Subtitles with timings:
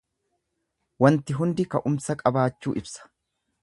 [1.05, 3.11] Wanti hundi ka'umsa qabaachuu ibsa.